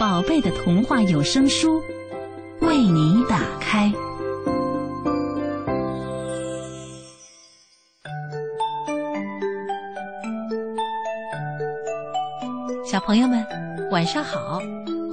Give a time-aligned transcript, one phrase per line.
[0.00, 1.78] 宝贝的童话有声书
[2.62, 3.92] 为你打开。
[12.82, 13.44] 小朋友们，
[13.90, 14.58] 晚上好，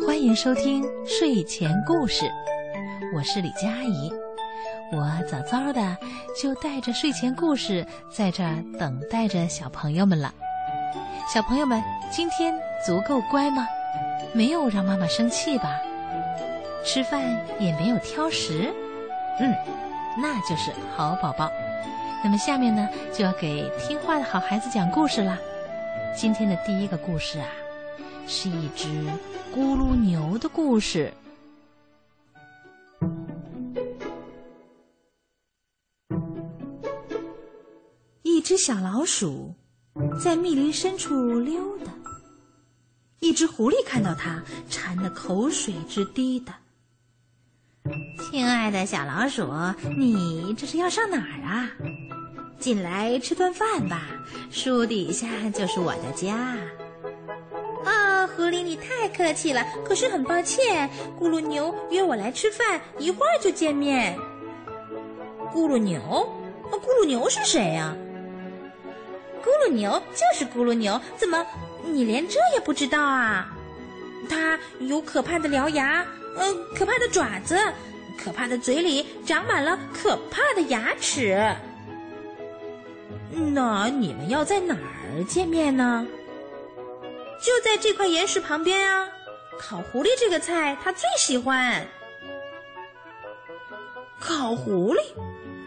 [0.05, 2.23] 欢迎收听睡前故事，
[3.13, 4.09] 我是李佳怡。
[4.93, 5.97] 我早早的
[6.41, 10.33] 就带着睡前故事在这儿等待着小朋友们了。
[11.27, 13.67] 小朋友们，今天足够乖吗？
[14.37, 15.81] 没有让妈妈生气吧？
[16.85, 17.23] 吃饭
[17.59, 18.71] 也没有挑食？
[19.39, 19.51] 嗯，
[20.21, 21.51] 那就是好宝宝。
[22.23, 25.39] 那么下面呢，就要给听话的好孩子讲故事啦。
[26.15, 27.47] 今天的第一个故事啊。
[28.27, 28.87] 是一只
[29.55, 31.11] 咕噜牛的故事。
[38.21, 39.55] 一只小老鼠
[40.23, 41.91] 在密林深处溜达，
[43.19, 46.57] 一只狐狸看到它，馋得口水直滴答。
[48.29, 49.49] 亲爱的小老鼠，
[49.97, 51.69] 你这是要上哪儿啊？
[52.59, 54.01] 进来吃顿饭吧，
[54.51, 56.57] 树底下就是我的家。
[57.85, 59.63] 啊，狐狸，你太客气了。
[59.85, 64.17] 可是很抱歉，咕噜牛约我来吃饭，一会儿就见面。
[65.53, 66.01] 咕噜牛？
[66.69, 67.95] 咕噜牛是谁呀？
[69.41, 71.45] 咕噜牛就是咕噜牛，怎么
[71.91, 73.53] 你连这也不知道啊？
[74.29, 77.57] 它有可怕的獠牙，呃，可怕的爪子，
[78.21, 81.55] 可怕的嘴里长满了可怕的牙齿。
[83.31, 86.05] 那你们要在哪儿见面呢？
[87.41, 89.07] 就在这块岩石旁边啊！
[89.59, 91.87] 烤狐狸这个菜他最喜欢。
[94.19, 94.99] 烤狐狸？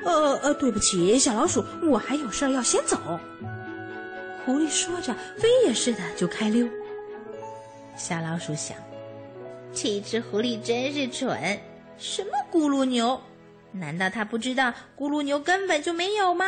[0.05, 2.99] 呃呃，对不起，小老鼠，我还有事儿要先走。
[4.45, 6.69] 狐狸说着，飞也似的就开溜。
[7.97, 8.77] 小老鼠想：
[9.73, 11.59] 这只狐狸真是蠢，
[11.99, 13.21] 什么咕噜牛？
[13.73, 16.47] 难道它不知道咕噜牛根本就没有吗？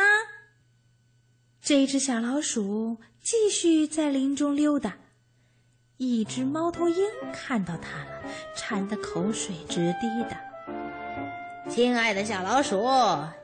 [1.61, 4.95] 这只小老鼠继续在林中溜达。
[5.97, 8.23] 一只猫头鹰看到它了，
[8.55, 10.37] 馋得口水直滴答。
[11.69, 12.83] 亲爱的小老鼠，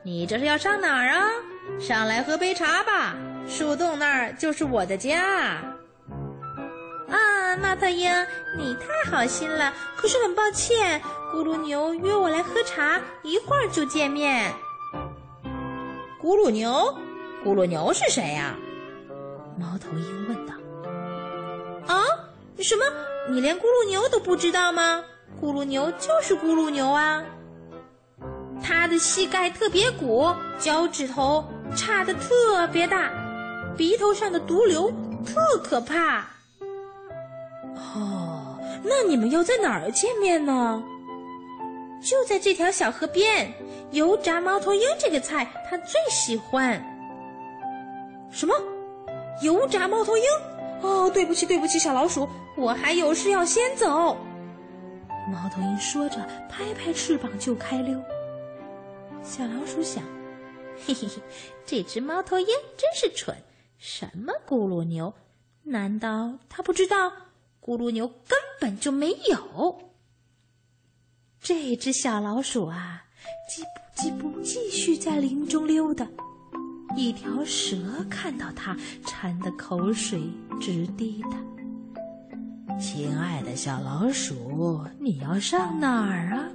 [0.02, 1.30] 你这是要上哪儿啊？
[1.78, 3.16] 上来喝杯茶吧，
[3.48, 5.62] 树洞那儿就是我的家。
[7.08, 8.10] 啊，猫头鹰，
[8.56, 11.00] 你太好心了，可是很抱歉，
[11.32, 14.52] 咕噜牛约我来喝茶，一会儿就见面。
[16.22, 16.96] 咕噜牛，
[17.44, 18.54] 咕噜牛是谁呀？
[19.58, 20.54] 猫头鹰问道。
[21.86, 22.04] 啊？
[22.58, 22.84] 什么？
[23.28, 25.02] 你连咕噜牛都不知道吗？
[25.40, 27.24] 咕噜牛就是咕噜牛啊！
[28.62, 33.10] 它的膝盖特别鼓，脚趾头差的特别大，
[33.76, 34.92] 鼻头上的毒瘤
[35.24, 36.26] 特可怕。
[37.74, 40.82] 哦，那你们要在哪儿见面呢？
[42.02, 43.52] 就在这条小河边，
[43.90, 46.82] 油炸猫头鹰这个菜他最喜欢。
[48.30, 48.54] 什么？
[49.42, 50.24] 油炸猫头鹰？
[50.82, 54.16] 哦，对不起，对不起，小老鼠，我还有事要先走。
[55.30, 56.16] 猫头鹰说着，
[56.48, 57.98] 拍拍翅膀就开溜。
[59.22, 60.02] 小老鼠想：
[60.86, 61.22] 嘿嘿嘿，
[61.66, 63.36] 这只猫头鹰真是蠢，
[63.80, 65.14] 什么咕噜牛？
[65.62, 67.10] 难道他不知道
[67.62, 69.90] 咕噜牛根本就没有？
[71.40, 73.04] 这只小老鼠啊，
[73.50, 76.06] 叽不叽不，继续在林中溜达。
[76.94, 78.76] 一条蛇看到它，
[79.06, 80.28] 馋得口水
[80.60, 82.78] 直滴答。
[82.78, 86.46] 亲爱的小老鼠，你要上哪儿啊？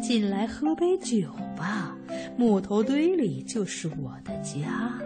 [0.00, 1.94] 进来喝杯酒吧，
[2.38, 4.98] 木头堆里就是我的家。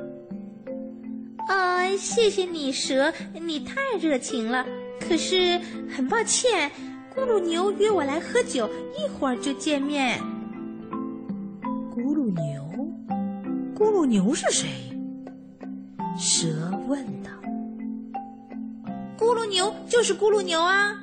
[1.47, 4.67] 啊，谢谢你，蛇，你太热情了。
[5.01, 5.61] 可是
[5.95, 6.71] 很抱歉，
[7.15, 10.21] 咕噜牛约我来喝酒，一会儿就见面。
[11.95, 12.67] 咕噜牛。
[13.77, 14.69] 咕噜牛是谁？
[16.19, 16.49] 蛇
[16.89, 17.31] 问道。
[19.19, 20.95] 咕噜牛就是咕噜牛啊！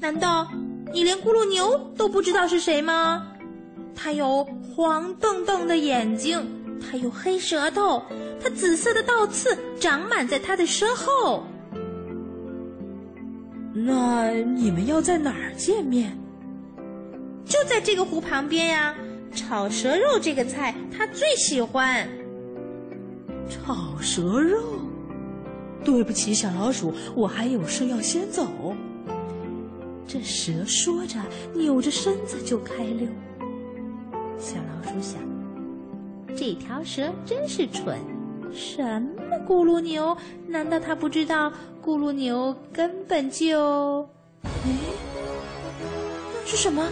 [0.00, 0.48] 难道
[0.92, 3.26] 你连咕噜牛都不知道是谁吗？
[3.94, 6.40] 它有黄澄澄的眼睛，
[6.90, 8.02] 它有黑舌头，
[8.42, 11.44] 它紫色的倒刺长满在它的身后。
[13.72, 16.16] 那你们要在哪儿见面？
[17.44, 18.94] 就在这个湖旁边呀。
[19.34, 22.08] 炒蛇肉这个菜他最喜欢。
[23.48, 24.62] 炒蛇肉，
[25.84, 28.46] 对不起，小老鼠，我还有事要先走。
[30.06, 31.18] 这蛇说着，
[31.52, 33.08] 扭着身子就开溜。
[34.38, 35.20] 小老鼠想，
[36.36, 37.96] 这条蛇真是蠢，
[38.52, 40.16] 什么咕噜牛？
[40.48, 41.52] 难道它不知道
[41.82, 44.08] 咕噜牛根本就……
[44.42, 44.50] 哎，
[46.32, 46.90] 那是什么？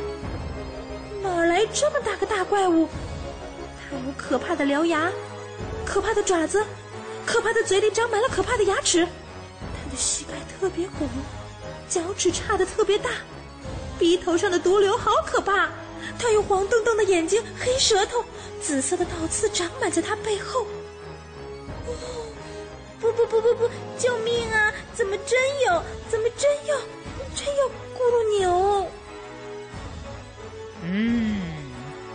[1.23, 2.89] 哪来这么大个大怪物？
[3.79, 5.11] 它有可怕的獠牙，
[5.85, 6.65] 可怕的爪子，
[7.27, 9.05] 可怕的嘴里长满了可怕的牙齿。
[9.05, 11.07] 它的膝盖特别鼓，
[11.89, 13.11] 脚趾差的特别大，
[13.99, 15.69] 鼻头上的毒瘤好可怕。
[16.19, 18.25] 它有黄澄澄的眼睛，黑舌头，
[18.61, 20.67] 紫色的倒刺长满在它背后。
[21.87, 21.93] 哦，
[23.01, 23.71] 不不不不不！
[23.99, 24.73] 救命啊！
[24.95, 25.83] 怎么真有？
[26.09, 26.77] 怎么真有？
[27.35, 28.87] 真有咕噜牛！
[30.85, 31.41] 嗯，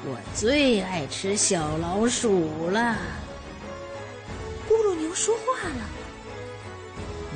[0.06, 2.98] 我最爱吃小老鼠了。
[4.70, 5.90] 咕噜牛说话了：“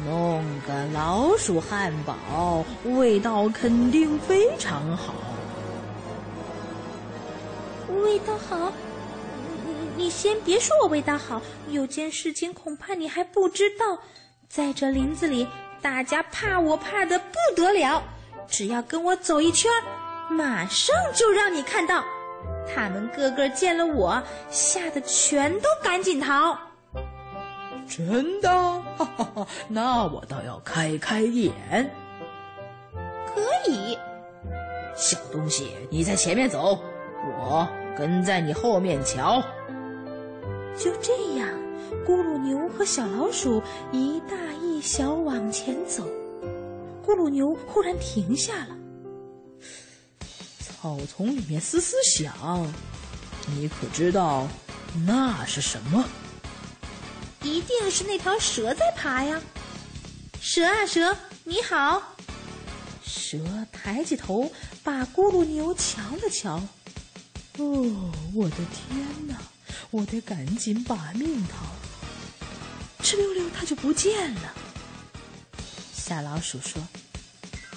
[0.05, 5.15] 弄个老鼠汉堡，味道肯定非常好。
[8.01, 8.71] 味道好？
[9.95, 13.99] 你先别说我味道好，有件事情恐怕你还不知道，
[14.49, 15.47] 在这林子里，
[15.81, 18.03] 大家怕我怕的不得了，
[18.47, 19.71] 只要跟我走一圈。”
[20.31, 22.05] 马上就让你看到，
[22.73, 26.57] 他们个个见了我，吓得全都赶紧逃。
[27.85, 28.49] 真的？
[28.49, 29.47] 哈哈哈！
[29.67, 31.51] 那我倒要开开眼。
[33.35, 33.97] 可以，
[34.95, 36.79] 小东西，你在前面走，
[37.25, 39.41] 我跟在你后面瞧。
[40.77, 41.47] 就这样，
[42.05, 43.61] 咕噜牛和小老鼠
[43.91, 46.05] 一大一小往前走。
[47.05, 48.77] 咕噜牛忽然停下了。
[50.59, 52.65] 草丛里面嘶嘶响，
[53.47, 54.47] 你可知道
[55.05, 56.03] 那是什么？
[57.43, 59.41] 一定是那条蛇在爬呀！
[60.39, 62.01] 蛇啊蛇，你好！
[63.03, 63.37] 蛇
[63.71, 64.49] 抬起头，
[64.83, 66.61] 把咕噜牛瞧了瞧。
[67.61, 69.35] 哦，我的天哪！
[69.91, 71.67] 我得赶紧把命逃。
[73.03, 74.53] 哧溜溜，它就不见了。
[75.93, 76.81] 小老鼠说：“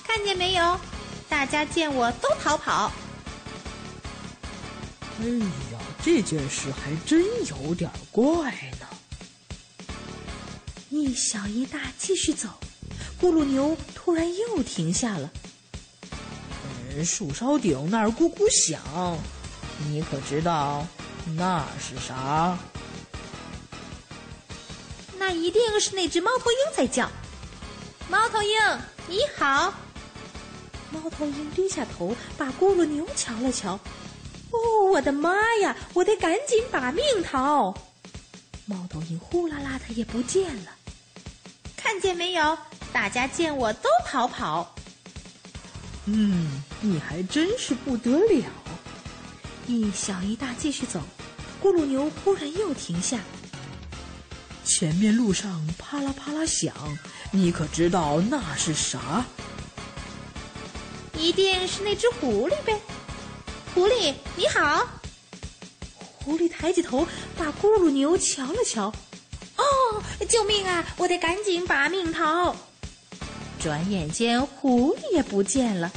[0.03, 0.81] 看见没有？”
[1.29, 2.91] 大家见我都逃跑。
[5.21, 8.87] 哎呀，这件事还真有点怪呢。
[10.89, 12.49] 一小一大继续走，
[13.21, 15.31] 咕噜牛突然又停下了。
[16.91, 18.81] 嗯，树梢顶那儿咕咕响，
[19.79, 20.87] 你可知道
[21.37, 22.57] 那是啥？
[25.19, 27.11] 那一定是那只猫头鹰在叫。
[28.09, 28.59] 猫头鹰，
[29.09, 29.73] 你好。
[30.91, 33.79] 猫头鹰低下头，把咕噜牛瞧了瞧。
[34.51, 34.59] 哦，
[34.93, 35.75] 我的妈呀！
[35.93, 37.75] 我得赶紧把命逃。
[38.67, 40.71] 猫头鹰呼啦啦的也不见了。
[41.77, 42.57] 看见没有？
[42.93, 44.75] 大家见我都逃跑。
[46.05, 48.45] 嗯，你还真是不得了。
[49.67, 51.01] 一小一大继续走，
[51.63, 53.19] 咕噜牛忽然又停下。
[54.65, 56.75] 前面路上啪啦啪啦响，
[57.31, 59.25] 你可知道那是啥？
[61.19, 62.79] 一定是那只狐狸呗，
[63.75, 64.87] 狐狸你好。
[66.25, 67.07] 狐狸抬起头，
[67.37, 68.93] 把咕噜牛瞧了瞧。
[69.57, 70.85] 哦，救命啊！
[70.97, 72.55] 我得赶紧把命逃。
[73.61, 75.91] 转眼间，狐狸也不见了。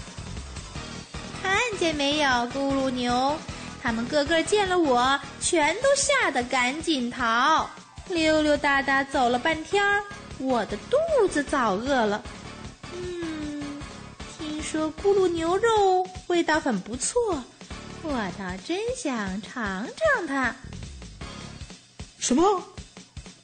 [1.42, 3.38] 看见没有，咕噜牛？
[3.82, 7.70] 他们个个见了我，全都吓得赶紧逃，
[8.10, 9.84] 溜溜达达走了半天，
[10.40, 12.22] 我的肚子早饿了。
[12.94, 13.82] 嗯，
[14.38, 17.44] 听说咕噜牛肉味道很不错，
[18.02, 20.56] 我倒真想尝尝它。
[22.20, 22.44] 什么？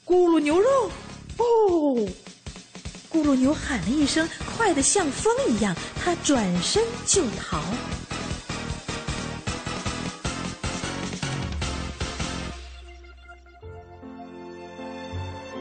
[0.04, 0.90] 咕噜牛肉？
[1.38, 2.08] 哦！
[3.10, 5.74] 咕噜牛喊了一声，快得像风一样，
[6.04, 7.62] 他转身就逃。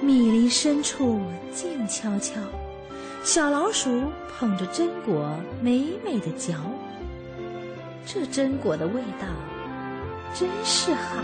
[0.03, 1.21] 密林深处
[1.53, 2.35] 静悄悄，
[3.23, 4.03] 小老鼠。
[4.35, 5.29] 捧着榛果，
[5.61, 6.55] 美美的嚼。
[8.05, 9.27] 这榛果的味道
[10.33, 11.23] 真是好。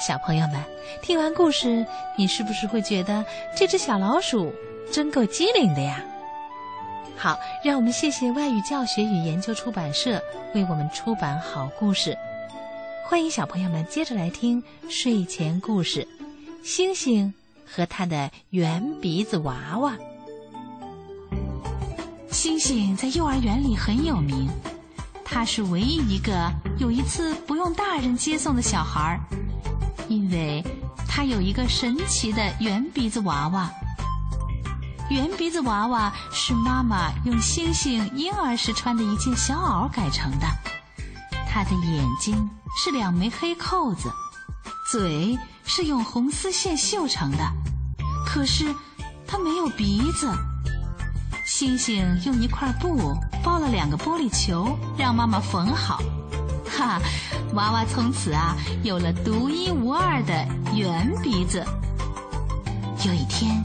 [0.00, 0.62] 小朋友们，
[1.02, 1.84] 听完故事，
[2.16, 3.24] 你是不是会觉得
[3.56, 4.52] 这只小老鼠
[4.92, 6.00] 真够机灵的呀？
[7.16, 10.22] 好，让我们谢谢外语教学与研究出版社
[10.54, 12.16] 为我们出版好故事。
[13.04, 16.02] 欢迎小朋友们接着来听睡前故事
[16.62, 17.32] 《星星
[17.66, 19.92] 和他的圆鼻子娃娃》。
[22.30, 24.48] 星星在幼儿园里很有名，
[25.24, 29.18] 他是唯一一个有一次不用大人接送的小孩儿，
[30.08, 30.64] 因为
[31.06, 33.70] 他有一个神奇的圆鼻子娃娃。
[35.10, 40.46] 圆鼻子娃娃是妈妈用星星婴儿时穿的一件小袄改成的，
[41.48, 44.10] 他的眼睛是两枚黑扣子，
[44.90, 47.38] 嘴是用红丝线绣成的，
[48.26, 48.74] 可是
[49.26, 50.30] 他没有鼻子。
[51.46, 55.98] 星星用一块布包了两个玻璃球，让妈妈缝好。
[56.78, 57.00] 哈，
[57.54, 61.64] 娃娃从此啊有了独一无二的圆鼻子。
[63.04, 63.64] 有一天。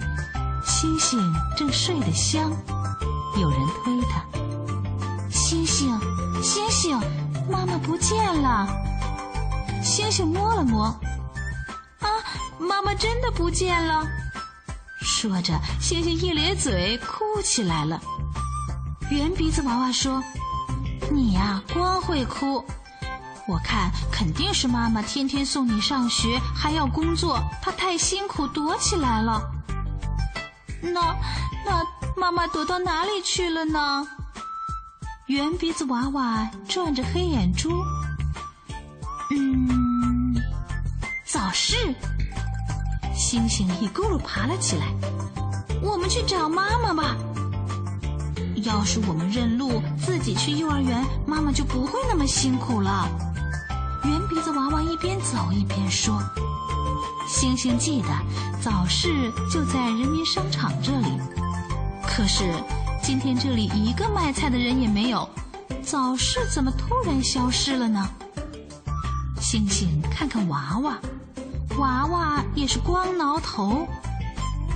[0.66, 1.20] 星星
[1.58, 2.52] 正睡得香，
[3.40, 4.24] 有人推他。
[5.30, 6.00] 星星，
[6.42, 6.98] 星星，
[7.50, 8.68] 妈妈不见了。
[9.84, 10.86] 星星摸了摸，
[12.00, 12.08] 啊，
[12.60, 14.06] 妈妈真的不见了。
[15.02, 18.02] 说着，星星一咧嘴哭起来了。
[19.10, 20.24] 圆鼻子娃娃说
[21.12, 22.64] ：“你呀，光会哭。
[23.48, 29.42] 我看肯定是妈妈天天送你上学，还要工作，她太辛苦，躲起来了。”
[30.82, 31.16] 那
[31.66, 31.82] 那
[32.18, 34.08] 妈妈躲到哪里去了呢？
[35.28, 37.70] 圆鼻子娃娃转着黑眼珠。
[39.32, 40.36] 嗯，
[41.26, 41.76] 早市，
[43.16, 44.88] 星星一咕噜爬了起来。
[45.82, 47.16] 我们去找妈妈吧。
[48.64, 53.08] 要是我们认路，自己去幼儿园，妈妈就不会那么辛苦了。
[54.06, 56.22] 圆鼻子娃娃一边走一边说。
[57.28, 58.10] 星星记得
[58.62, 61.08] 早市就在人民商场这里，
[62.06, 62.54] 可是
[63.02, 65.28] 今天这里一个卖菜的人也没有，
[65.82, 68.08] 早市怎么突然消失了呢？
[69.42, 70.98] 星星看看娃娃，
[71.78, 73.88] 娃娃也是光挠头。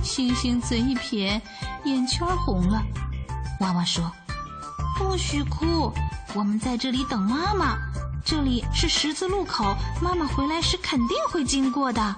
[0.02, 1.40] 星星嘴一撇，
[1.84, 2.82] 眼圈红了。
[3.60, 4.10] 娃娃说
[4.96, 5.92] ：“不许哭，
[6.34, 7.76] 我们在这里等妈妈。
[8.24, 12.14] 这里是十字路口，妈妈回来时肯定会经过的。”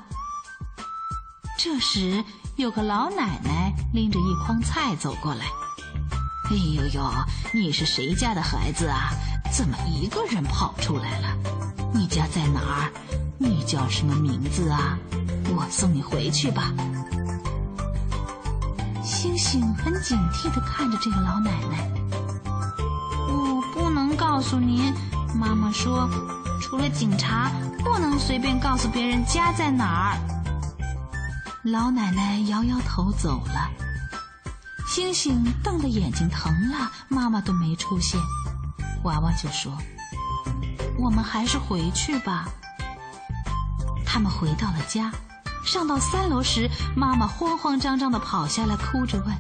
[1.58, 2.22] 这时，
[2.56, 5.46] 有个老奶奶拎着一筐菜走过来。
[6.50, 7.10] “哎呦呦，
[7.54, 9.10] 你是谁家的孩子啊？
[9.50, 11.28] 怎么一个人跑出来了？
[11.94, 12.92] 你家在哪儿？
[13.38, 14.98] 你叫什么名字啊？
[15.56, 16.70] 我送你回去吧。”
[19.10, 21.90] 星星很警惕地看着这个老奶奶。
[23.28, 24.94] “我不能告诉您，
[25.34, 26.08] 妈妈说，
[26.60, 27.50] 除了警察，
[27.84, 30.18] 不能随便告诉别人家在哪儿。”
[31.64, 33.68] 老奶奶摇摇头走了，
[34.88, 38.18] 星星瞪得眼睛疼了，妈妈都没出现，
[39.02, 39.76] 娃娃就说
[40.96, 42.48] ：“我们还是回去吧。”
[44.06, 45.10] 他们回到了家，
[45.64, 49.34] 上到三楼时，妈妈慌慌张张的跑下来，哭着问：“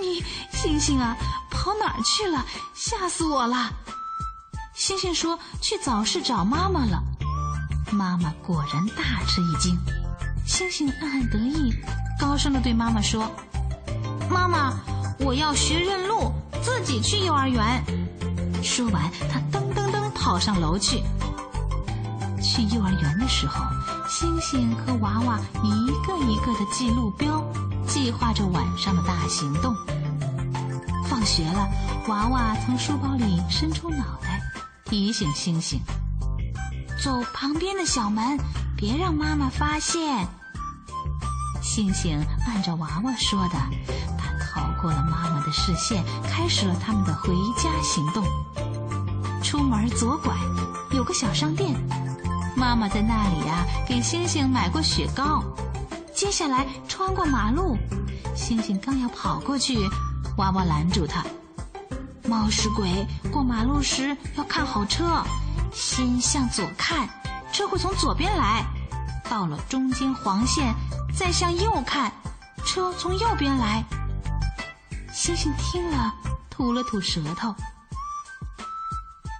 [0.00, 1.16] 你星星啊，
[1.50, 2.44] 跑哪儿去了？
[2.74, 3.72] 吓死我了！”
[4.74, 7.02] 星星说：“去早市找妈妈了。”
[7.92, 9.78] 妈妈果然大吃一惊。
[10.46, 11.72] 星星暗暗得意，
[12.20, 13.30] 高声的对妈妈说
[14.30, 14.74] ：“妈妈，
[15.20, 17.82] 我要学认路，自己去幼儿园。”
[18.62, 21.02] 说完，他噔噔噔跑上楼去。
[22.42, 23.64] 去幼儿园的时候，
[24.08, 27.42] 星星和娃娃一个一个的记路标，
[27.86, 29.74] 计划着晚上的大行动。
[31.08, 31.68] 放学了，
[32.08, 34.40] 娃娃从书包里伸出脑袋，
[34.84, 35.80] 提醒星星
[37.02, 38.38] ：“走旁边的小门。”
[38.76, 40.26] 别让妈妈发现。
[41.62, 43.54] 星星按照娃娃说的，
[44.18, 48.24] 他逃过了妈妈的视线，开始了他们的回家行动。
[49.42, 50.34] 出门左拐，
[50.90, 51.72] 有个小商店，
[52.56, 55.42] 妈妈在那里呀给星星买过雪糕。
[56.14, 57.76] 接下来穿过马路，
[58.36, 59.78] 星星刚要跑过去，
[60.36, 61.24] 娃娃拦住他
[62.28, 65.22] ：“冒失鬼，过马路时要看好车，
[65.72, 67.08] 先向左看。”
[67.52, 68.64] 车会从左边来，
[69.30, 70.74] 到了中间黄线，
[71.16, 72.12] 再向右看，
[72.64, 73.84] 车从右边来。
[75.12, 76.12] 星星听了，
[76.50, 77.54] 吐了吐舌头。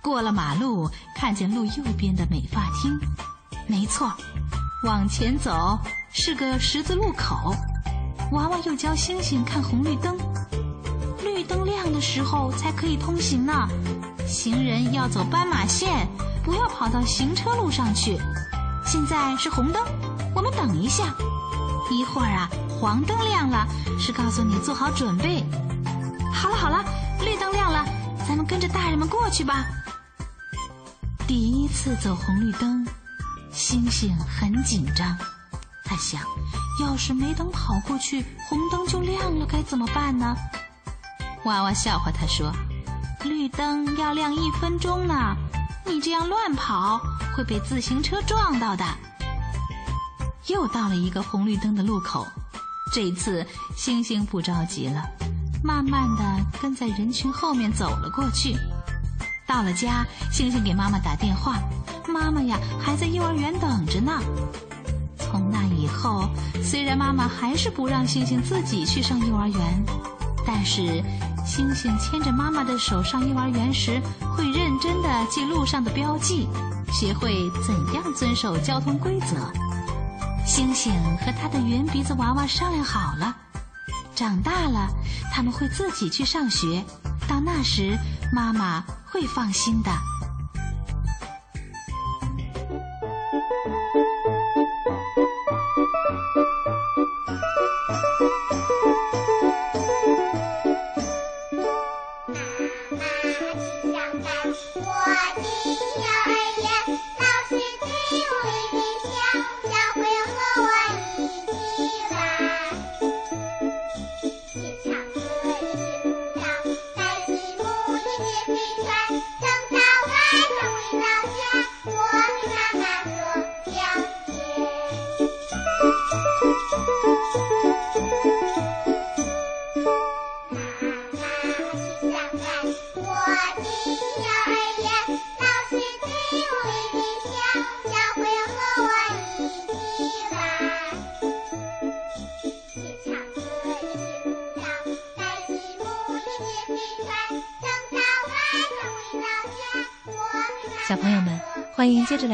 [0.04, 3.00] 过了马路，看见路右边的美发厅，
[3.66, 4.12] 没错，
[4.84, 5.78] 往前走
[6.12, 7.56] 是个十字路口。
[8.32, 10.14] 娃娃又教星星看红绿灯，
[11.22, 13.66] 绿灯亮的时候才可以通行呢。
[14.26, 16.06] 行人要走斑马线。
[16.44, 18.18] 不要跑到行车路上去。
[18.84, 19.82] 现在是红灯，
[20.34, 21.04] 我们等一下。
[21.90, 23.66] 一会儿啊，黄灯亮了，
[23.98, 25.42] 是告诉你做好准备。
[26.30, 26.84] 好了好了，
[27.24, 27.82] 绿灯亮了，
[28.28, 29.64] 咱们跟着大人们过去吧。
[31.26, 32.86] 第一次走红绿灯，
[33.50, 35.16] 星星很紧张。
[35.82, 36.20] 他想，
[36.80, 40.36] 要是没等跑过去，红灯就亮了，该怎么办呢？
[41.44, 42.52] 娃娃笑话他说
[43.24, 45.34] ：“绿灯要亮一分钟呢，
[45.86, 47.00] 你这样乱跑
[47.34, 48.84] 会被自行车撞到的。”
[50.48, 52.26] 又到了一个红绿灯的路口，
[52.92, 55.02] 这次星星不着急了，
[55.62, 58.54] 慢慢的跟在人群后面走了过去。
[59.46, 61.58] 到了家，星星给妈妈打电话，
[62.08, 64.20] 妈妈呀还在幼儿园等着呢。
[65.18, 66.28] 从那以后，
[66.62, 69.84] 虽然妈妈还是不让星星自己去上幼儿园，
[70.46, 71.02] 但是
[71.44, 74.00] 星星牵着妈妈的手上幼儿园时，
[74.36, 76.48] 会认真的记路上的标记，
[76.92, 79.36] 学会怎样遵守交通规则。
[80.46, 83.34] 星星和他的圆鼻子娃娃商量好了，
[84.14, 84.88] 长大了
[85.32, 86.84] 他们会自己去上学，
[87.26, 87.98] 到那时
[88.34, 90.13] 妈妈会放心的。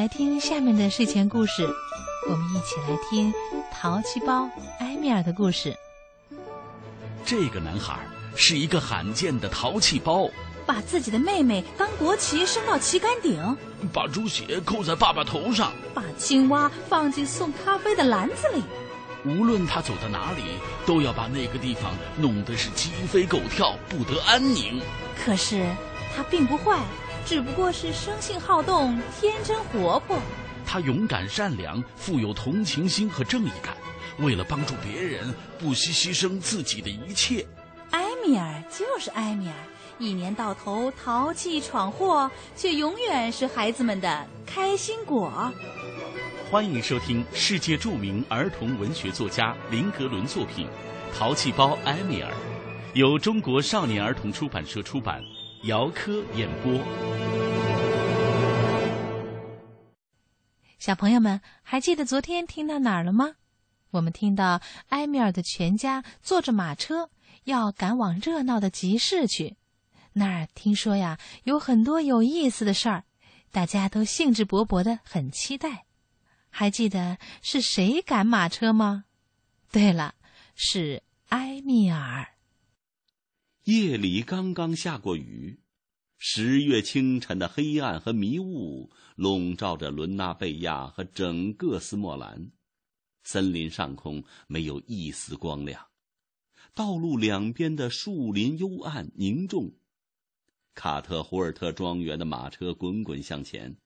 [0.01, 1.63] 来听下面的睡前故事。
[2.27, 3.31] 我们一起来听
[3.71, 5.77] 淘气包埃米尔的故事。
[7.23, 7.99] 这个男孩
[8.35, 10.27] 是一个罕见的淘气包，
[10.65, 13.39] 把自己的妹妹当国旗升到旗杆顶，
[13.93, 18.63] 把猪血扣在爸爸头上，把青蛙放进送咖啡的篮子里。
[19.27, 20.43] 无论他走到哪里，
[20.87, 24.81] 都要把那个地方弄得是鸡飞狗跳，不得安宁。
[25.23, 25.67] 可是
[26.17, 26.81] 他并不坏。
[27.31, 30.19] 只不过是生性好动、天真活泼。
[30.67, 33.77] 他勇敢善良，富有同情心和正义感，
[34.19, 37.47] 为了帮助别人，不惜牺牲自己的一切。
[37.93, 39.55] 埃米尔就是埃米尔，
[40.01, 45.53] 一年到头淘气闯祸，却永远是孩子们的开心果。
[46.51, 50.67] 欢迎收听世界著名儿童文学作家林格伦作品
[51.17, 52.33] 《淘气包埃米尔》，
[52.95, 55.23] 由中国少年儿童出版社出版。
[55.65, 56.73] 姚科演播。
[60.79, 63.35] 小朋友们，还记得昨天听到哪儿了吗？
[63.91, 67.11] 我们听到埃米尔的全家坐着马车
[67.45, 69.59] 要赶往热闹的集市去。
[70.15, 73.05] 那儿听说呀，有很多有意思的事儿，
[73.51, 75.85] 大家都兴致勃勃的，很期待。
[76.49, 79.05] 还记得是谁赶马车吗？
[79.71, 80.15] 对了，
[80.55, 82.27] 是埃米尔。
[83.65, 85.61] 夜里刚刚下过雨，
[86.17, 92.51] 十月清晨的黑暗和迷雾笼罩着伦纳贝亚和整个斯莫兰。
[93.23, 95.89] 森林上空没有一丝光亮，
[96.75, 99.75] 道路两边的树林幽暗凝重。
[100.75, 103.77] 卡特胡尔特庄园的马车滚滚向前，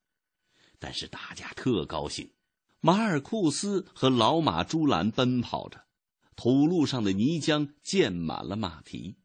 [0.79, 2.31] 但是大家特高兴。
[2.79, 5.85] 马尔库斯和老马朱兰奔跑着，
[6.37, 9.17] 土路上的泥浆溅满了马蹄。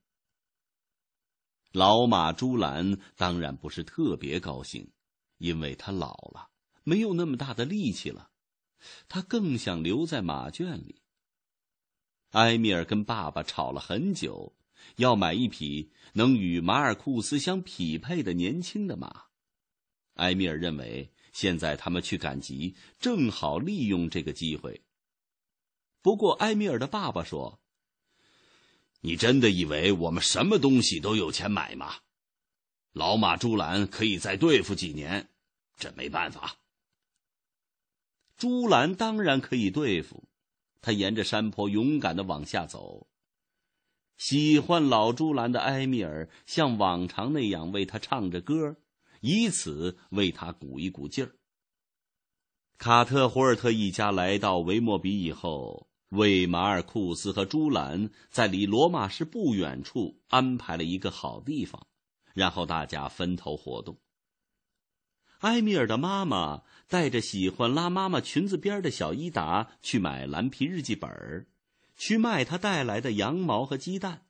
[1.72, 4.92] 老马朱兰当然不是特别高兴，
[5.38, 6.50] 因为他老了，
[6.84, 8.32] 没有那么大的力气了。
[9.08, 11.04] 他更想留在马圈里。
[12.32, 14.56] 埃米尔跟爸爸吵了很久，
[14.96, 19.26] 要买一匹能与马尔库斯相匹配的年轻的马。
[20.16, 24.82] 埃米尔认为，现在他们去赶集，正好利用这个机会。
[26.02, 27.62] 不过，埃米尔的爸爸说。
[29.02, 31.96] 你真的以为我们什么东西都有钱买吗？
[32.92, 35.30] 老马朱兰可以再对付几年，
[35.78, 36.58] 这没办法。
[38.36, 40.28] 朱兰当然可以对付，
[40.82, 43.08] 他沿着山坡勇敢的往下走。
[44.18, 48.76] 喜欢老朱兰的埃米尔像往常那样为他唱着歌，
[49.22, 51.36] 以此为他鼓一鼓劲儿。
[52.78, 55.89] 卡特胡尔特一家来到维莫比以后。
[56.10, 61.88] 为马尔库斯和朱兰在离罗马市不远处安排了一个好地方，
[62.34, 64.00] 然后大家分头活动。
[65.40, 71.48] 埃米尔的妈妈带着喜欢拉妈妈裙子边的小伊达去买蓝皮日记本，
[71.96, 74.26] 去卖他带来的羊毛和鸡蛋。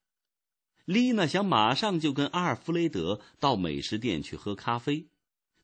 [0.85, 5.07] 丽娜想马上就跟阿尔弗雷德到美食店去喝咖啡，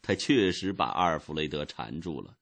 [0.01, 2.37] 她确实把阿尔弗雷德缠住了。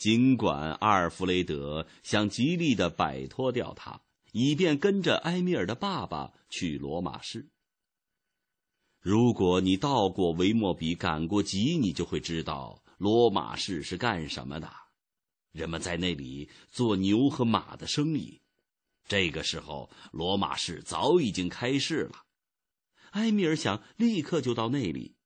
[0.00, 4.00] 尽管阿尔弗雷德想极力的摆脱掉他，
[4.32, 7.50] 以便跟着埃米尔的爸爸去罗马市。
[8.98, 14.72] 如果你到过维莫比，赶过集，你就会知道罗马市是干什么的。
[15.52, 18.40] 人们在那里做牛和马的生意。
[19.06, 22.24] 这个时候，罗马市早已经开市了。
[23.10, 25.16] 埃米尔想立刻就到那里。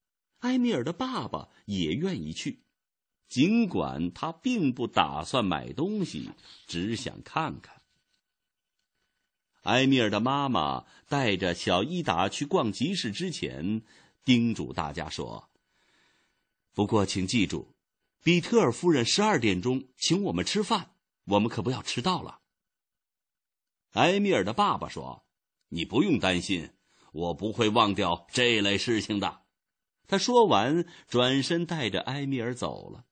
[0.41, 2.64] 埃米尔的爸爸也愿意去，
[3.35, 6.31] 尽管他并不打算买东西，
[6.69, 7.83] 只想看看。
[9.63, 13.83] 埃米尔的妈妈带着小伊达去逛集市之前，
[14.25, 15.51] 叮嘱大家说
[16.75, 17.75] ：“不过，请记住，
[18.23, 20.93] 比特尔夫人十二点钟请我们吃饭，
[21.25, 22.39] 我们可不要迟到了。”
[23.95, 25.27] 埃米尔的爸爸说
[25.71, 26.71] ：“你不用担心，
[27.11, 29.43] 我不会忘掉这类事情的。”
[30.07, 33.07] 他说完，转身带着埃米尔走了。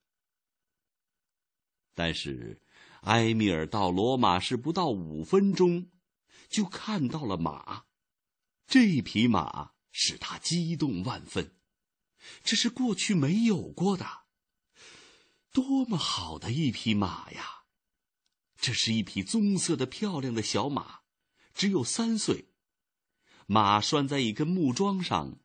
[1.94, 2.62] 但是，
[3.02, 5.90] 埃米尔到罗马市不到五分钟。
[6.48, 7.86] 就看到了马，
[8.66, 11.56] 这匹马使他激动万分，
[12.44, 14.24] 这是过去没有过的。
[15.50, 17.64] 多么好的一匹马呀！
[18.60, 21.00] 这是一匹棕色的漂亮的小马，
[21.54, 22.50] 只有三岁。
[23.46, 25.40] 马拴在一根木桩上，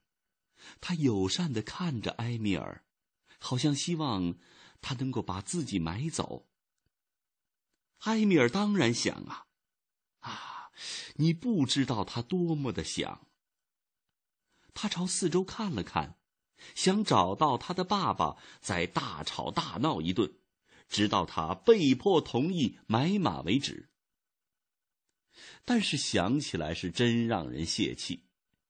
[0.81, 2.83] 他友善的看着埃米尔，
[3.39, 4.35] 好像希望
[4.87, 6.47] 他能够把自己买走。
[8.03, 9.47] 埃米尔当然想啊，
[10.19, 10.71] 啊！
[11.15, 13.27] 你不知道他多么的想。
[14.73, 16.17] 他朝四周看了看，
[16.73, 20.39] 想找到他的爸爸，再大吵大闹一顿，
[20.87, 23.89] 直到他被迫同意买马为止。
[25.65, 28.23] 但是想起来是真让人泄气，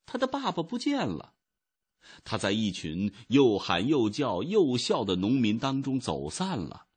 [0.08, 1.36] 他的爸爸不见了，
[2.24, 6.88] 他在一群又喊又叫又笑的农民当中走散了。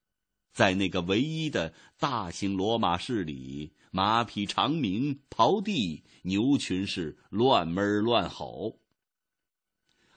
[0.53, 8.81] 在那个唯一的大型罗马市里，马匹长鸣，刨地，牛群是乱闷乱吼。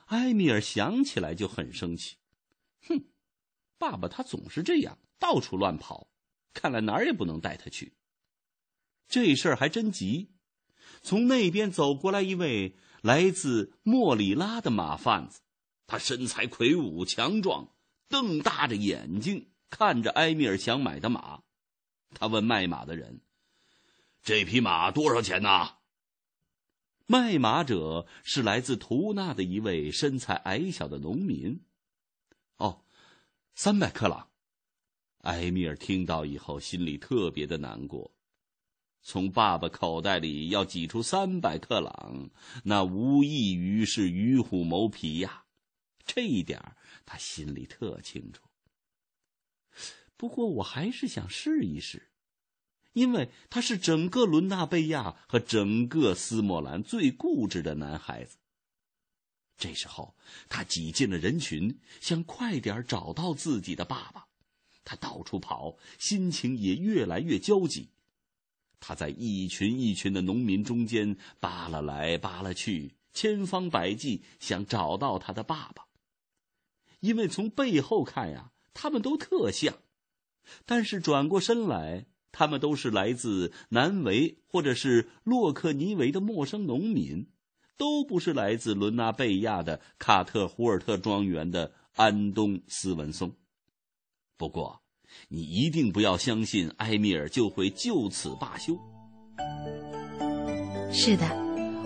[0.07, 2.17] 埃米尔想起来就很生气，
[2.87, 3.05] 哼，
[3.77, 6.09] 爸爸他总是这样，到处乱跑，
[6.53, 7.93] 看来哪儿也不能带他去。
[9.07, 10.31] 这事儿还真急，
[11.01, 15.41] 从那边走过来一位来自莫里拉的马贩子，
[15.87, 17.75] 他身材魁梧强壮，
[18.07, 19.51] 瞪大着眼睛。
[19.69, 21.41] 看着埃米尔想买的马，
[22.11, 23.19] 他问卖马的人
[24.23, 25.79] ：“这匹马多少钱呢？”
[27.05, 31.59] 卖马者是来自图纳的一位身材矮小的农民。
[32.55, 32.85] 哦，
[33.53, 34.29] 三百克朗。
[35.23, 38.15] 埃米尔听到以后，心里特别的难过。
[39.03, 42.29] 从爸爸口袋里要挤出三百克朗，
[42.63, 45.43] 那无异于是与虎谋皮呀。
[46.05, 48.43] 这一点他心里特清楚。
[50.15, 52.11] 不过我还是想试一试，
[52.93, 58.37] 因为他是整个伦纳贝亚和整个斯莫兰最固执的男孩子。
[59.57, 60.15] 这时候，
[60.47, 64.27] 他挤进了人群，想快点找到自己的爸爸。
[64.85, 67.89] 他到处跑，心情也越来越焦急。
[68.85, 75.85] 他在一群一群的农民中间扒拉来扒拉去，千方百计想找到他的爸爸。
[76.99, 79.73] 因为从背后看呀，他们都特像。
[80.65, 87.27] 但是转过身来，他们都是来自南维或者是洛克尼维的陌生农民，
[87.77, 93.33] 都不是来自伦纳贝亚的卡特胡尔特庄园的安东斯文松。
[94.35, 94.82] 不过，
[95.29, 98.77] 你一定不要相信埃米尔就会就此罢休。
[100.91, 101.25] 是的，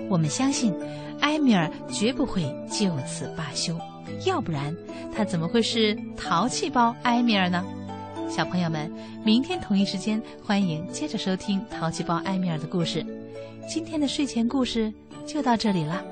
[0.10, 0.74] 我们相信
[1.22, 3.80] 埃米尔绝不会就此罢休，
[4.26, 4.76] 要不然
[5.16, 7.64] 他怎么会是淘气包埃米尔呢？
[8.30, 8.92] 小朋友们，
[9.24, 13.06] 明天同一时间，欢迎接着收听淘气包埃米尔的故事。
[13.70, 14.94] 今天的睡前故事
[15.26, 16.04] 就到这里了，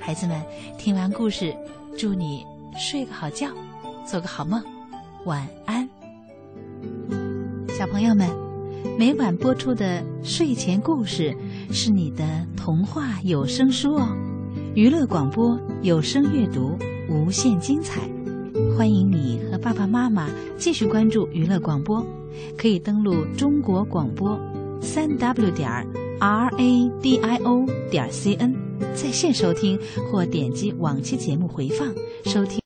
[0.00, 0.42] 孩子们，
[0.76, 1.56] 听完故事，
[1.96, 2.44] 祝你
[2.76, 3.48] 睡个好觉，
[4.04, 4.60] 做个好梦，
[5.24, 5.88] 晚安。
[7.84, 8.26] 小朋友们，
[8.98, 11.36] 每晚播出的睡前故事
[11.70, 12.24] 是你的
[12.56, 14.08] 童话有声书哦，
[14.74, 16.78] 娱乐广播有声阅读，
[17.10, 18.00] 无限精彩。
[18.74, 22.02] 欢迎你和爸爸妈妈继续关注娱乐广播，
[22.56, 24.40] 可以登录中国广播
[24.80, 25.70] 三 w 点
[26.18, 28.54] r a d i o 点 c n
[28.94, 29.78] 在线收听，
[30.10, 31.86] 或点击往期节目回放
[32.24, 32.62] 收听。